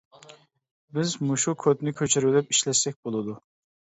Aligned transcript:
بىز 0.97 1.11
مۇشۇ 1.25 1.53
كودنى 1.65 1.93
كۆچۈرۈۋېلىپ 2.01 2.49
ئىشلەتسەك 2.55 2.97
بولىدۇ. 3.09 3.37